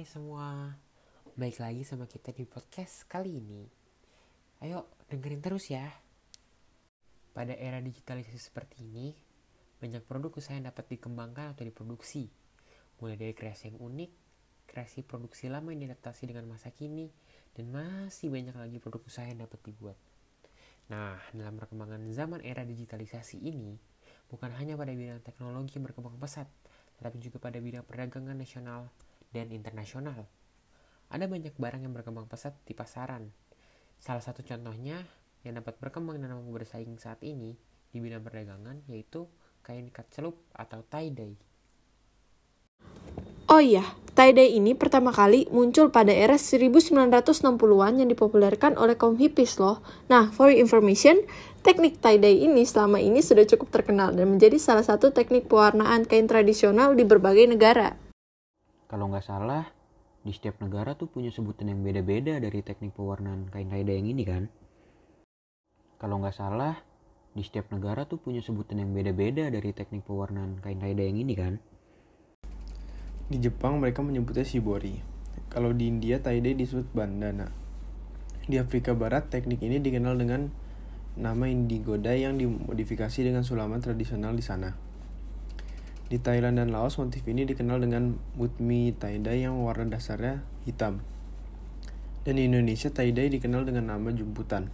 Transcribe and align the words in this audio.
Hai 0.00 0.08
semua, 0.08 0.72
baik 1.36 1.60
lagi 1.60 1.84
sama 1.84 2.08
kita 2.08 2.32
di 2.32 2.48
podcast 2.48 3.04
kali 3.04 3.36
ini. 3.36 3.68
Ayo 4.64 4.88
dengerin 5.12 5.44
terus 5.44 5.68
ya. 5.68 5.92
Pada 7.36 7.52
era 7.52 7.84
digitalisasi 7.84 8.40
seperti 8.40 8.80
ini, 8.80 9.12
banyak 9.76 10.00
produk 10.08 10.32
usaha 10.40 10.56
yang 10.56 10.72
dapat 10.72 10.96
dikembangkan 10.96 11.52
atau 11.52 11.68
diproduksi. 11.68 12.32
Mulai 13.04 13.20
dari 13.20 13.36
kreasi 13.36 13.76
yang 13.76 13.76
unik, 13.76 14.10
kreasi 14.72 15.04
produksi 15.04 15.52
lama 15.52 15.68
yang 15.68 15.84
diadaptasi 15.84 16.32
dengan 16.32 16.48
masa 16.48 16.72
kini, 16.72 17.12
dan 17.52 17.68
masih 17.68 18.32
banyak 18.32 18.56
lagi 18.56 18.80
produk 18.80 19.04
usaha 19.04 19.28
yang 19.28 19.44
dapat 19.44 19.60
dibuat. 19.68 20.00
Nah, 20.88 21.20
dalam 21.36 21.60
perkembangan 21.60 22.08
zaman 22.16 22.40
era 22.40 22.64
digitalisasi 22.64 23.36
ini, 23.36 23.76
bukan 24.32 24.48
hanya 24.56 24.80
pada 24.80 24.96
bidang 24.96 25.20
teknologi 25.20 25.76
yang 25.76 25.92
berkembang 25.92 26.16
pesat, 26.16 26.48
tetapi 26.96 27.20
juga 27.20 27.36
pada 27.36 27.60
bidang 27.60 27.84
perdagangan 27.84 28.40
nasional 28.40 28.88
dan 29.30 29.50
internasional. 29.54 30.26
Ada 31.10 31.26
banyak 31.26 31.58
barang 31.58 31.82
yang 31.82 31.94
berkembang 31.94 32.30
pesat 32.30 32.54
di 32.66 32.74
pasaran. 32.74 33.30
Salah 33.98 34.22
satu 34.22 34.46
contohnya 34.46 35.02
yang 35.42 35.58
dapat 35.58 35.76
berkembang 35.82 36.22
dan 36.22 36.36
mampu 36.36 36.54
bersaing 36.54 36.94
saat 37.00 37.18
ini 37.26 37.58
di 37.90 37.98
bidang 37.98 38.22
perdagangan 38.22 38.86
yaitu 38.86 39.26
kain 39.66 39.90
ikat 39.90 40.06
celup 40.14 40.38
atau 40.54 40.86
tie-dye. 40.86 41.36
Oh 43.50 43.58
iya, 43.58 43.82
tie-dye 44.14 44.54
ini 44.54 44.78
pertama 44.78 45.10
kali 45.10 45.50
muncul 45.50 45.90
pada 45.90 46.14
era 46.14 46.38
1960-an 46.38 47.92
yang 47.98 48.08
dipopulerkan 48.08 48.78
oleh 48.78 48.94
kaum 48.94 49.18
hippies 49.18 49.58
loh. 49.58 49.82
Nah, 50.06 50.30
for 50.30 50.54
your 50.54 50.62
information, 50.62 51.26
teknik 51.66 51.98
tie-dye 51.98 52.46
ini 52.46 52.62
selama 52.62 53.02
ini 53.02 53.18
sudah 53.18 53.42
cukup 53.44 53.74
terkenal 53.74 54.14
dan 54.14 54.30
menjadi 54.30 54.54
salah 54.56 54.86
satu 54.86 55.10
teknik 55.10 55.50
pewarnaan 55.50 56.06
kain 56.06 56.30
tradisional 56.30 56.94
di 56.94 57.02
berbagai 57.02 57.50
negara. 57.50 57.99
Kalau 58.90 59.06
nggak 59.06 59.22
salah, 59.22 59.70
di 60.26 60.34
setiap 60.34 60.58
negara 60.58 60.98
tuh 60.98 61.06
punya 61.06 61.30
sebutan 61.30 61.70
yang 61.70 61.86
beda-beda 61.86 62.42
dari 62.42 62.58
teknik 62.58 62.90
pewarnaan 62.98 63.46
kain 63.46 63.70
tie-dye 63.70 64.02
yang 64.02 64.10
ini 64.10 64.26
kan? 64.26 64.50
Kalau 66.02 66.18
nggak 66.18 66.34
salah, 66.34 66.74
di 67.30 67.46
setiap 67.46 67.70
negara 67.70 68.10
tuh 68.10 68.18
punya 68.18 68.42
sebutan 68.42 68.82
yang 68.82 68.90
beda-beda 68.90 69.46
dari 69.46 69.70
teknik 69.70 70.02
pewarnaan 70.02 70.58
kain 70.58 70.82
tie-dye 70.82 71.06
yang 71.06 71.22
ini 71.22 71.34
kan? 71.38 71.62
Di 73.30 73.38
Jepang 73.38 73.78
mereka 73.78 74.02
menyebutnya 74.02 74.42
shibori. 74.42 74.98
Kalau 75.46 75.70
di 75.70 75.86
India 75.86 76.18
tie-dye 76.18 76.58
disebut 76.58 76.90
bandana. 76.90 77.46
Di 78.50 78.58
Afrika 78.58 78.90
Barat 78.90 79.30
teknik 79.30 79.62
ini 79.62 79.78
dikenal 79.78 80.18
dengan 80.18 80.50
nama 81.14 81.46
indigo 81.46 81.94
dye 81.94 82.26
yang 82.26 82.34
dimodifikasi 82.42 83.22
dengan 83.22 83.46
sulaman 83.46 83.78
tradisional 83.78 84.34
di 84.34 84.42
sana. 84.42 84.89
Di 86.10 86.18
Thailand 86.18 86.58
dan 86.58 86.74
Laos 86.74 86.98
motif 86.98 87.22
ini 87.30 87.46
dikenal 87.46 87.86
dengan 87.86 88.18
mutmi 88.34 88.90
tie-dye 88.90 89.46
yang 89.46 89.62
warna 89.62 89.94
dasarnya 89.94 90.42
hitam. 90.66 90.98
Dan 92.26 92.34
di 92.34 92.50
Indonesia 92.50 92.90
tie-dye 92.90 93.30
dikenal 93.30 93.62
dengan 93.62 93.94
nama 93.94 94.10
jumputan. 94.10 94.66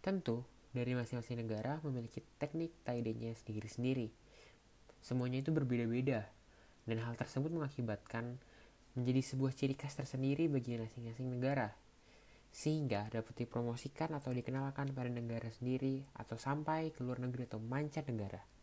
Tentu, 0.00 0.48
dari 0.72 0.96
masing-masing 0.96 1.44
negara 1.44 1.76
memiliki 1.84 2.24
teknik 2.40 2.72
tie-dye-nya 2.88 3.36
sendiri-sendiri. 3.36 4.08
Semuanya 5.04 5.44
itu 5.44 5.52
berbeda-beda, 5.52 6.32
dan 6.88 6.96
hal 7.04 7.20
tersebut 7.20 7.52
mengakibatkan 7.52 8.40
menjadi 8.96 9.20
sebuah 9.20 9.52
ciri 9.52 9.76
khas 9.76 9.92
tersendiri 10.00 10.48
bagi 10.48 10.80
masing-masing 10.80 11.36
negara, 11.36 11.76
sehingga 12.48 13.12
dapat 13.12 13.44
dipromosikan 13.44 14.16
atau 14.16 14.32
dikenalkan 14.32 14.96
pada 14.96 15.12
negara 15.12 15.52
sendiri 15.52 16.00
atau 16.16 16.40
sampai 16.40 16.96
ke 16.96 17.04
luar 17.04 17.20
negeri 17.20 17.44
atau 17.44 17.60
mancanegara. 17.60 18.55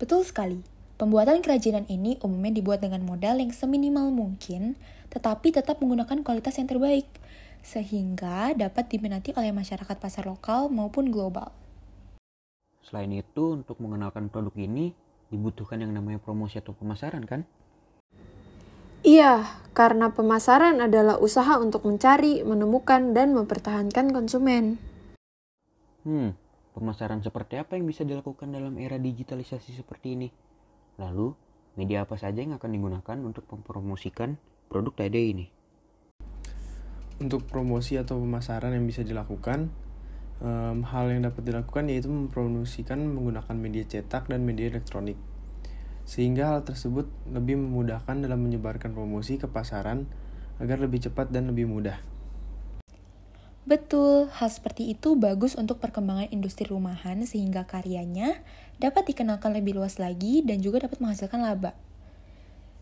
Betul 0.00 0.24
sekali. 0.24 0.64
Pembuatan 0.96 1.44
kerajinan 1.44 1.84
ini 1.92 2.16
umumnya 2.24 2.56
dibuat 2.56 2.80
dengan 2.80 3.04
modal 3.04 3.36
yang 3.36 3.52
seminimal 3.52 4.08
mungkin, 4.08 4.80
tetapi 5.12 5.52
tetap 5.52 5.84
menggunakan 5.84 6.24
kualitas 6.24 6.56
yang 6.56 6.72
terbaik, 6.72 7.04
sehingga 7.60 8.56
dapat 8.56 8.88
diminati 8.88 9.36
oleh 9.36 9.52
masyarakat 9.52 9.96
pasar 10.00 10.24
lokal 10.24 10.72
maupun 10.72 11.12
global. 11.12 11.52
Selain 12.80 13.12
itu, 13.12 13.60
untuk 13.60 13.76
mengenalkan 13.76 14.32
produk 14.32 14.56
ini, 14.56 14.96
dibutuhkan 15.28 15.84
yang 15.84 15.92
namanya 15.92 16.16
promosi 16.16 16.56
atau 16.56 16.72
pemasaran 16.72 17.28
kan? 17.28 17.44
Iya, 19.04 19.60
karena 19.76 20.12
pemasaran 20.12 20.80
adalah 20.80 21.20
usaha 21.20 21.60
untuk 21.60 21.84
mencari, 21.84 22.40
menemukan, 22.44 23.12
dan 23.12 23.32
mempertahankan 23.36 24.12
konsumen. 24.12 24.80
Hmm, 26.04 26.36
pemasaran 26.74 27.22
seperti 27.22 27.58
apa 27.58 27.74
yang 27.76 27.86
bisa 27.86 28.06
dilakukan 28.06 28.50
dalam 28.54 28.78
era 28.78 28.96
digitalisasi 28.96 29.74
seperti 29.74 30.14
ini? 30.14 30.28
Lalu, 31.00 31.34
media 31.78 32.04
apa 32.04 32.18
saja 32.18 32.42
yang 32.42 32.56
akan 32.58 32.70
digunakan 32.70 33.16
untuk 33.22 33.46
mempromosikan 33.50 34.36
produk 34.70 34.94
tie-dye 34.94 35.24
ini? 35.32 35.46
Untuk 37.20 37.44
promosi 37.46 38.00
atau 38.00 38.16
pemasaran 38.16 38.72
yang 38.72 38.88
bisa 38.88 39.04
dilakukan, 39.04 39.68
um, 40.40 40.82
hal 40.88 41.12
yang 41.12 41.24
dapat 41.28 41.44
dilakukan 41.44 41.88
yaitu 41.92 42.08
mempromosikan 42.08 42.98
menggunakan 43.00 43.56
media 43.56 43.84
cetak 43.84 44.26
dan 44.32 44.42
media 44.42 44.72
elektronik. 44.72 45.16
Sehingga 46.08 46.56
hal 46.56 46.66
tersebut 46.66 47.06
lebih 47.28 47.60
memudahkan 47.60 48.18
dalam 48.18 48.40
menyebarkan 48.42 48.96
promosi 48.96 49.38
ke 49.38 49.46
pasaran 49.46 50.08
agar 50.58 50.80
lebih 50.82 51.00
cepat 51.06 51.30
dan 51.30 51.48
lebih 51.52 51.70
mudah. 51.70 52.09
Betul, 53.68 54.32
hal 54.32 54.48
seperti 54.48 54.88
itu 54.88 55.20
bagus 55.20 55.52
untuk 55.52 55.84
perkembangan 55.84 56.32
industri 56.32 56.64
rumahan 56.64 57.20
sehingga 57.28 57.68
karyanya 57.68 58.40
dapat 58.80 59.12
dikenalkan 59.12 59.52
lebih 59.52 59.76
luas 59.76 60.00
lagi 60.00 60.40
dan 60.40 60.64
juga 60.64 60.88
dapat 60.88 60.96
menghasilkan 60.96 61.44
laba. 61.44 61.76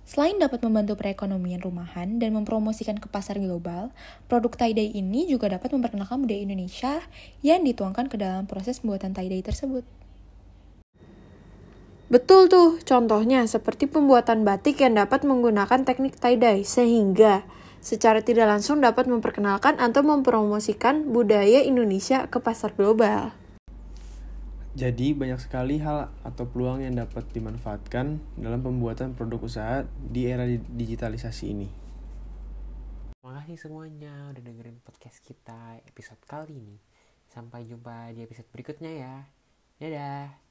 Selain 0.09 0.41
dapat 0.41 0.65
membantu 0.65 0.97
perekonomian 0.97 1.61
rumahan 1.61 2.17
dan 2.17 2.33
mempromosikan 2.33 2.97
ke 2.97 3.13
pasar 3.13 3.37
global, 3.37 3.93
produk 4.25 4.57
tie-dye 4.57 4.97
ini 4.97 5.29
juga 5.29 5.53
dapat 5.53 5.69
memperkenalkan 5.69 6.25
budaya 6.25 6.41
Indonesia 6.41 7.05
yang 7.45 7.61
dituangkan 7.61 8.09
ke 8.09 8.17
dalam 8.17 8.49
proses 8.49 8.81
pembuatan 8.81 9.13
tie-dye 9.13 9.45
tersebut. 9.45 9.85
Betul 12.09 12.49
tuh, 12.49 12.81
contohnya 12.89 13.45
seperti 13.45 13.85
pembuatan 13.85 14.49
batik 14.49 14.81
yang 14.81 14.97
dapat 14.97 15.29
menggunakan 15.29 15.85
teknik 15.85 16.17
tie-dye, 16.17 16.65
sehingga 16.65 17.45
secara 17.81 18.21
tidak 18.23 18.51
langsung 18.51 18.83
dapat 18.83 19.07
memperkenalkan 19.07 19.79
atau 19.79 20.03
mempromosikan 20.03 21.09
budaya 21.11 21.63
Indonesia 21.63 22.27
ke 22.27 22.39
pasar 22.43 22.75
global. 22.75 23.35
Jadi 24.79 25.11
banyak 25.11 25.43
sekali 25.43 25.83
hal 25.83 26.07
atau 26.23 26.47
peluang 26.47 26.87
yang 26.87 26.95
dapat 26.95 27.27
dimanfaatkan 27.35 28.23
dalam 28.39 28.63
pembuatan 28.63 29.19
produk 29.19 29.43
usaha 29.43 29.77
di 29.99 30.31
era 30.31 30.47
digitalisasi 30.47 31.45
ini. 31.51 31.69
Terima 33.19 33.43
kasih 33.43 33.59
semuanya 33.59 34.31
udah 34.31 34.39
dengerin 34.39 34.79
podcast 34.87 35.19
kita 35.19 35.83
episode 35.83 36.23
kali 36.31 36.63
ini. 36.63 36.79
Sampai 37.27 37.67
jumpa 37.67 38.15
di 38.15 38.23
episode 38.23 38.47
berikutnya 38.55 38.93
ya. 38.95 39.15
Dadah. 39.83 40.48